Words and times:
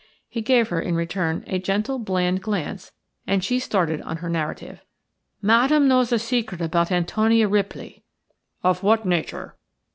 He 0.27 0.41
gave 0.41 0.69
her 0.69 0.81
in 0.81 0.95
return 0.95 1.43
a 1.45 1.59
gentle, 1.59 1.99
bland 1.99 2.41
glance, 2.41 2.91
and 3.27 3.43
she 3.43 3.59
started 3.59 4.01
on 4.01 4.17
her 4.17 4.29
narrative. 4.29 4.83
"Madame 5.43 5.87
knows 5.87 6.11
a 6.11 6.17
secret 6.17 6.59
about 6.59 6.91
Antonia 6.91 7.47
Ripley." 7.47 8.01
"Of 8.63 8.81
what 8.81 9.05
nature?" 9.05 9.57